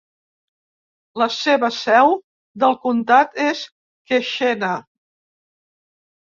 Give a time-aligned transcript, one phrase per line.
[1.21, 2.15] La seva seu
[2.65, 3.63] del comtat és
[4.15, 4.75] Keshena.